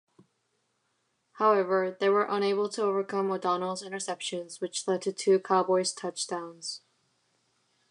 [1.33, 6.81] However, they were unable to overcome O'Donnell's interceptions, which led to two Cowboys touchdowns.